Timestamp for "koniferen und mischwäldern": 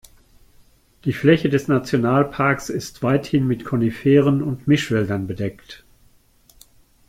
3.65-5.27